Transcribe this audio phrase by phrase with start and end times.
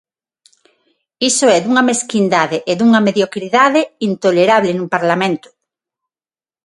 [1.29, 5.49] Iso é dunha mesquindade e dunha mediocridade intolerable nun parlamento.